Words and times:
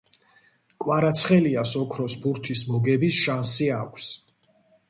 Კვარაცხელიას 0.85 1.75
ოქროს 1.81 2.17
ბურთის 2.23 2.65
მოგების 2.73 3.21
შანსი 3.27 3.69
აქვს! 3.83 4.13